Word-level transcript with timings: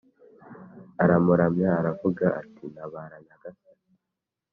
aramuramya 1.03 1.69
aravuga 1.79 2.25
ati 2.41 2.63
“Ntabara 2.73 3.15
nyagasani.” 3.25 3.93